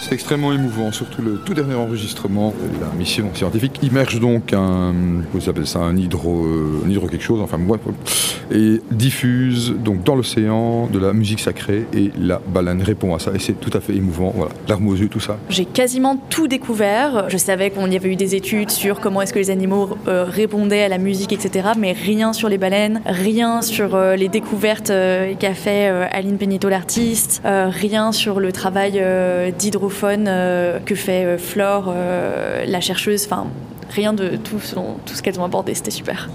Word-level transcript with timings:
C'est 0.00 0.14
extrêmement 0.14 0.52
émouvant, 0.52 0.92
surtout 0.92 1.20
le 1.20 1.36
tout 1.44 1.52
dernier 1.52 1.74
enregistrement. 1.74 2.54
La 2.80 2.86
mission 2.98 3.28
scientifique 3.34 3.80
immerge 3.82 4.18
donc 4.18 4.54
un, 4.54 4.94
vous 5.34 5.48
appelle 5.50 5.66
ça, 5.66 5.80
un 5.80 5.94
hydro, 5.94 6.46
euh, 6.46 6.88
hydro 6.88 7.06
quelque 7.06 7.22
chose, 7.22 7.40
enfin 7.42 7.58
et 8.52 8.80
diffuse 8.90 9.74
donc 9.78 10.02
dans 10.02 10.16
l'océan 10.16 10.86
de 10.86 10.98
la 10.98 11.12
musique 11.12 11.38
sacrée 11.38 11.86
et 11.94 12.10
la 12.18 12.40
baleine 12.40 12.82
répond 12.82 13.14
à 13.14 13.18
ça 13.18 13.30
et 13.34 13.38
c'est 13.38 13.52
tout 13.52 13.70
à 13.76 13.80
fait 13.80 13.94
émouvant. 13.94 14.32
Voilà, 14.34 14.52
aux 14.84 14.96
yeux, 14.96 15.08
tout 15.08 15.20
ça. 15.20 15.36
J'ai 15.50 15.66
quasiment 15.66 16.16
tout 16.30 16.48
découvert. 16.48 17.26
Je 17.28 17.36
savais 17.36 17.70
qu'on 17.70 17.88
y 17.90 17.96
avait 17.96 18.08
eu 18.08 18.16
des 18.16 18.34
études 18.34 18.70
sur 18.70 19.00
comment 19.00 19.20
est-ce 19.20 19.34
que 19.34 19.38
les 19.38 19.50
animaux 19.50 19.90
euh, 20.08 20.24
répondaient 20.24 20.82
à 20.82 20.88
la 20.88 20.98
musique, 20.98 21.32
etc. 21.32 21.68
Mais 21.78 21.92
rien 21.92 22.32
sur 22.32 22.48
les 22.48 22.58
baleines, 22.58 23.02
rien 23.04 23.60
sur 23.60 23.94
euh, 23.94 24.16
les 24.16 24.28
découvertes 24.28 24.92
qu'a 25.38 25.54
fait 25.54 25.88
Aline 25.88 26.38
Penito 26.38 26.68
l'artiste, 26.68 27.42
rien 27.44 28.12
sur 28.12 28.40
le 28.40 28.50
travail 28.50 29.02
d'hydro 29.58 29.89
euh, 30.04 30.78
que 30.80 30.94
fait 30.94 31.24
euh, 31.24 31.38
Flore, 31.38 31.92
euh, 31.94 32.64
la 32.66 32.80
chercheuse, 32.80 33.24
enfin 33.24 33.46
rien 33.90 34.12
de 34.12 34.36
tout, 34.36 34.60
tout 35.06 35.14
ce 35.14 35.22
qu'elles 35.22 35.40
ont 35.40 35.44
abordé, 35.44 35.74
c'était 35.74 35.90
super. 35.90 36.28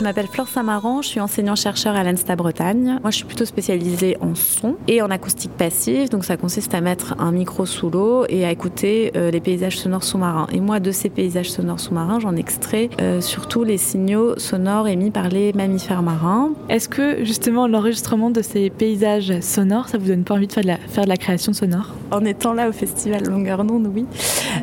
Je 0.00 0.04
m'appelle 0.04 0.28
Flore 0.28 0.48
Samaran, 0.48 1.02
je 1.02 1.08
suis 1.08 1.20
enseignant-chercheur 1.20 1.94
à 1.94 2.02
l'ANSTA 2.02 2.34
Bretagne. 2.34 2.98
Moi, 3.02 3.10
je 3.10 3.16
suis 3.16 3.26
plutôt 3.26 3.44
spécialisée 3.44 4.16
en 4.22 4.34
son 4.34 4.76
et 4.88 5.02
en 5.02 5.10
acoustique 5.10 5.50
passive. 5.50 6.08
Donc, 6.08 6.24
ça 6.24 6.38
consiste 6.38 6.72
à 6.72 6.80
mettre 6.80 7.16
un 7.18 7.32
micro 7.32 7.66
sous 7.66 7.90
l'eau 7.90 8.24
et 8.30 8.46
à 8.46 8.50
écouter 8.50 9.12
euh, 9.14 9.30
les 9.30 9.40
paysages 9.40 9.78
sonores 9.78 10.02
sous-marins. 10.02 10.46
Et 10.54 10.60
moi, 10.60 10.80
de 10.80 10.90
ces 10.90 11.10
paysages 11.10 11.50
sonores 11.50 11.80
sous-marins, 11.80 12.18
j'en 12.18 12.34
extrais 12.34 12.88
euh, 13.02 13.20
surtout 13.20 13.62
les 13.62 13.76
signaux 13.76 14.38
sonores 14.38 14.88
émis 14.88 15.10
par 15.10 15.28
les 15.28 15.52
mammifères 15.52 16.02
marins. 16.02 16.52
Est-ce 16.70 16.88
que, 16.88 17.22
justement, 17.22 17.68
l'enregistrement 17.68 18.30
de 18.30 18.40
ces 18.40 18.70
paysages 18.70 19.38
sonores, 19.40 19.90
ça 19.90 19.98
vous 19.98 20.06
donne 20.06 20.24
pas 20.24 20.36
envie 20.36 20.46
de 20.46 20.52
faire 20.54 20.62
de 20.62 20.68
la, 20.68 20.78
faire 20.78 21.04
de 21.04 21.10
la 21.10 21.18
création 21.18 21.52
sonore? 21.52 21.92
En 22.10 22.24
étant 22.24 22.54
là 22.54 22.70
au 22.70 22.72
festival 22.72 23.24
Longueur 23.24 23.64
d'onde, 23.64 23.90
oui. 23.94 24.06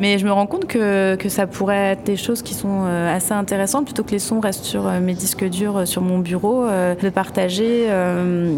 Mais 0.00 0.18
je 0.18 0.26
me 0.26 0.32
rends 0.32 0.46
compte 0.46 0.66
que, 0.66 1.14
que, 1.14 1.28
ça 1.28 1.46
pourrait 1.46 1.92
être 1.92 2.02
des 2.02 2.16
choses 2.16 2.42
qui 2.42 2.54
sont 2.54 2.86
euh, 2.86 3.14
assez 3.14 3.32
intéressantes 3.32 3.84
plutôt 3.84 4.02
que 4.02 4.10
les 4.10 4.18
sons 4.18 4.40
restent 4.40 4.64
sur 4.64 4.90
mes 5.00 5.14
disque 5.28 5.44
dur 5.44 5.76
euh, 5.76 5.84
sur 5.84 6.00
mon 6.00 6.18
bureau, 6.18 6.64
euh, 6.64 6.94
de 6.94 7.10
partager 7.10 7.86
euh, 7.88 8.54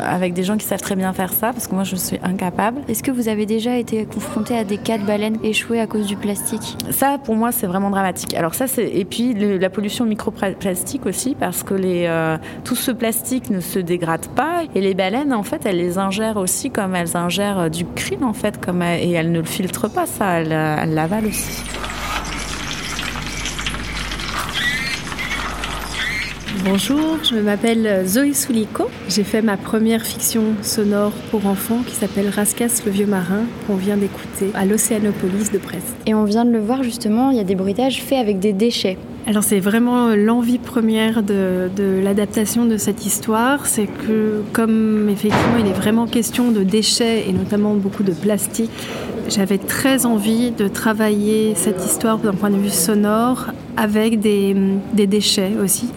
avec 0.00 0.32
des 0.32 0.44
gens 0.44 0.56
qui 0.56 0.64
savent 0.64 0.80
très 0.80 0.94
bien 0.94 1.12
faire 1.12 1.32
ça, 1.32 1.52
parce 1.52 1.66
que 1.66 1.74
moi 1.74 1.82
je 1.82 1.96
suis 1.96 2.18
incapable. 2.22 2.82
Est-ce 2.88 3.02
que 3.02 3.10
vous 3.10 3.28
avez 3.28 3.46
déjà 3.46 3.76
été 3.76 4.04
confronté 4.04 4.56
à 4.56 4.62
des 4.62 4.78
cas 4.78 4.98
de 4.98 5.04
baleines 5.04 5.38
échouées 5.42 5.80
à 5.80 5.88
cause 5.88 6.06
du 6.06 6.16
plastique? 6.16 6.76
Ça, 6.90 7.18
pour 7.18 7.34
moi, 7.34 7.50
c'est 7.50 7.66
vraiment 7.66 7.90
dramatique. 7.90 8.34
Alors 8.34 8.54
ça, 8.54 8.68
c'est 8.68 8.88
et 8.88 9.04
puis 9.04 9.34
la 9.34 9.70
pollution 9.70 10.04
microplastique 10.04 11.04
aussi, 11.06 11.34
parce 11.34 11.62
que 11.62 11.74
les, 11.74 12.08
tout 12.64 12.76
ce 12.76 12.92
plastique 12.92 13.50
ne 13.50 13.60
se 13.60 13.78
dégrade 13.78 14.26
pas 14.28 14.62
et 14.74 14.80
les 14.80 14.94
baleines, 14.94 15.32
en 15.32 15.42
fait, 15.42 15.66
elles 15.66 15.78
les 15.78 15.98
ingèrent 15.98 16.36
aussi 16.36 16.70
comme 16.70 16.94
elles 16.94 17.16
ingèrent 17.16 17.70
du 17.70 17.84
krill, 17.84 18.22
en 18.22 18.32
fait, 18.32 18.64
comme 18.64 18.82
et 18.82 19.10
elles 19.12 19.32
ne 19.32 19.40
le 19.40 19.44
filtrent 19.44 19.90
pas, 19.90 20.06
ça, 20.06 20.40
elles, 20.40 20.52
elles 20.52 20.94
l'avalent 20.94 21.28
aussi. 21.28 21.64
Bonjour, 26.70 27.16
je 27.22 27.36
m'appelle 27.36 28.06
Zoé 28.06 28.34
Soulico. 28.34 28.90
J'ai 29.08 29.24
fait 29.24 29.40
ma 29.40 29.56
première 29.56 30.04
fiction 30.04 30.42
sonore 30.60 31.12
pour 31.30 31.46
enfants 31.46 31.78
qui 31.86 31.94
s'appelle 31.94 32.28
Rascas 32.28 32.82
le 32.84 32.92
vieux 32.92 33.06
marin 33.06 33.44
qu'on 33.66 33.76
vient 33.76 33.96
d'écouter 33.96 34.50
à 34.52 34.66
l'Océanopolis 34.66 35.50
de 35.50 35.56
Brest. 35.56 35.96
Et 36.04 36.12
on 36.12 36.24
vient 36.24 36.44
de 36.44 36.50
le 36.50 36.58
voir 36.58 36.82
justement, 36.82 37.30
il 37.30 37.38
y 37.38 37.40
a 37.40 37.44
des 37.44 37.54
bruitages 37.54 38.02
faits 38.02 38.18
avec 38.18 38.38
des 38.38 38.52
déchets. 38.52 38.98
Alors 39.26 39.44
c'est 39.44 39.60
vraiment 39.60 40.08
l'envie 40.14 40.58
première 40.58 41.22
de, 41.22 41.70
de 41.74 42.00
l'adaptation 42.04 42.66
de 42.66 42.76
cette 42.76 43.06
histoire, 43.06 43.64
c'est 43.64 43.86
que 43.86 44.42
comme 44.52 45.08
effectivement 45.08 45.56
il 45.58 45.68
est 45.68 45.72
vraiment 45.76 46.06
question 46.06 46.50
de 46.50 46.64
déchets 46.64 47.24
et 47.26 47.32
notamment 47.32 47.72
beaucoup 47.76 48.02
de 48.02 48.12
plastique, 48.12 48.70
j'avais 49.30 49.58
très 49.58 50.04
envie 50.04 50.50
de 50.50 50.68
travailler 50.68 51.54
cette 51.54 51.82
histoire 51.82 52.18
d'un 52.18 52.34
point 52.34 52.50
de 52.50 52.58
vue 52.58 52.68
sonore 52.68 53.46
avec 53.78 54.20
des, 54.20 54.54
des 54.92 55.06
déchets 55.06 55.52
aussi. 55.64 55.88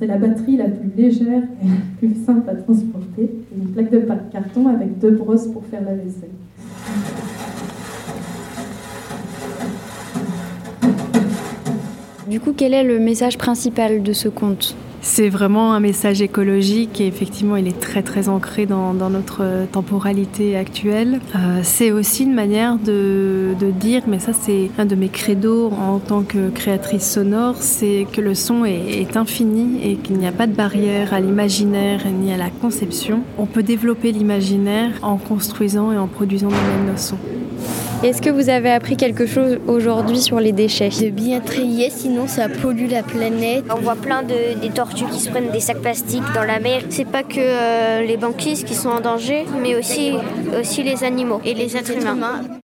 C'est 0.00 0.06
la 0.06 0.16
batterie 0.16 0.56
la 0.56 0.64
plus 0.64 0.90
légère 0.96 1.42
et 1.62 1.66
la 1.66 1.74
plus 1.98 2.24
simple 2.24 2.48
à 2.48 2.54
transporter. 2.54 3.32
Une 3.54 3.66
plaque 3.74 3.90
de 3.90 4.02
carton 4.32 4.66
avec 4.68 4.98
deux 4.98 5.10
brosses 5.10 5.46
pour 5.48 5.62
faire 5.66 5.82
la 5.82 5.94
vaisselle. 5.94 6.30
Du 12.30 12.40
coup, 12.40 12.54
quel 12.56 12.72
est 12.72 12.82
le 12.82 12.98
message 12.98 13.36
principal 13.36 14.02
de 14.02 14.14
ce 14.14 14.30
conte? 14.30 14.74
C'est 15.02 15.28
vraiment 15.28 15.72
un 15.72 15.80
message 15.80 16.20
écologique 16.22 17.00
et 17.00 17.06
effectivement 17.06 17.56
il 17.56 17.66
est 17.66 17.80
très 17.80 18.02
très 18.02 18.28
ancré 18.28 18.66
dans, 18.66 18.92
notre 18.92 19.66
temporalité 19.72 20.56
actuelle. 20.56 21.20
Euh, 21.34 21.60
c'est 21.62 21.90
aussi 21.90 22.24
une 22.24 22.34
manière 22.34 22.76
de, 22.76 23.54
dire, 23.80 24.02
mais 24.06 24.18
ça 24.18 24.32
c'est 24.32 24.70
un 24.78 24.84
de 24.84 24.94
mes 24.94 25.08
credos 25.08 25.70
en 25.72 25.98
tant 25.98 26.22
que 26.22 26.50
créatrice 26.50 27.10
sonore, 27.10 27.56
c'est 27.56 28.06
que 28.12 28.20
le 28.20 28.34
son 28.34 28.64
est, 28.64 29.00
est 29.00 29.16
infini 29.16 29.80
et 29.82 29.96
qu'il 29.96 30.18
n'y 30.18 30.26
a 30.26 30.32
pas 30.32 30.46
de 30.46 30.52
barrière 30.52 31.14
à 31.14 31.20
l'imaginaire 31.20 32.00
ni 32.10 32.32
à 32.32 32.36
la 32.36 32.50
conception. 32.50 33.22
On 33.38 33.46
peut 33.46 33.62
développer 33.62 34.12
l'imaginaire 34.12 34.90
en 35.02 35.16
construisant 35.16 35.92
et 35.92 35.98
en 35.98 36.08
produisant 36.08 36.48
nous-mêmes 36.48 36.92
nos 36.92 36.98
sons. 36.98 37.18
Est-ce 38.02 38.22
que 38.22 38.30
vous 38.30 38.48
avez 38.48 38.70
appris 38.70 38.96
quelque 38.96 39.26
chose 39.26 39.58
aujourd'hui 39.66 40.20
sur 40.20 40.40
les 40.40 40.52
déchets 40.52 40.88
De 40.88 41.10
bien 41.10 41.40
trier, 41.40 41.90
sinon 41.90 42.26
ça 42.26 42.48
pollue 42.48 42.88
la 42.88 43.02
planète. 43.02 43.64
On 43.70 43.80
voit 43.80 43.94
plein 43.94 44.22
de 44.22 44.58
des 44.58 44.70
tortues 44.70 45.04
qui 45.04 45.20
se 45.20 45.28
prennent 45.28 45.50
des 45.50 45.60
sacs 45.60 45.82
plastiques 45.82 46.24
dans 46.34 46.44
la 46.44 46.60
mer. 46.60 46.80
C'est 46.88 47.04
pas 47.04 47.22
que 47.22 47.38
euh, 47.38 48.00
les 48.00 48.16
banquises 48.16 48.64
qui 48.64 48.74
sont 48.74 48.88
en 48.88 49.00
danger, 49.00 49.44
mais 49.62 49.76
aussi, 49.76 50.14
aussi 50.58 50.82
les 50.82 51.04
animaux 51.04 51.42
et 51.44 51.52
les 51.52 51.76
êtres 51.76 51.92
humains. 51.92 52.60